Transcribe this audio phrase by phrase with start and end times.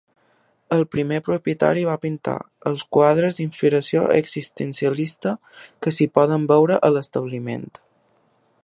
[0.75, 2.37] El primer propietari va pintar
[2.71, 5.37] els quadres d'inspiració existencialista
[5.85, 7.71] que s'hi poden veure a l'establiment.